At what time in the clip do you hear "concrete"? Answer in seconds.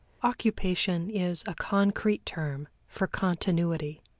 1.53-2.25